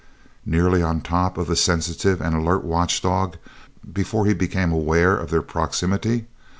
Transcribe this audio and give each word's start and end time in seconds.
Nearly 0.47 0.81
on 0.81 1.01
top 1.01 1.37
of 1.37 1.45
the 1.45 1.55
sensitive 1.55 2.21
and 2.21 2.33
alert 2.33 2.63
watchdog 2.63 3.35
before 3.93 4.25
he 4.25 4.33
became 4.33 4.71
aware 4.71 5.15
of 5.15 5.29
their 5.29 5.43
proximity! 5.43 6.25